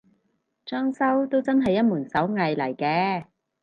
[0.65, 3.25] 裝修都真係一門手藝嚟嘅